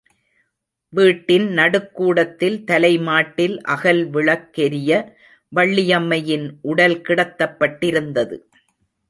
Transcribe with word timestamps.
வீட்டின் 0.93 1.45
நடுக்கூடத்தில் 1.49 2.57
தலைமாட்டில் 2.63 3.55
அகல் 3.65 4.01
விளக்கெரிய 4.09 4.89
வள்ளியம்மையின் 5.51 6.47
உடல் 6.61 6.99
கிடத்தப்பட்டிருந்தது. 7.01 8.37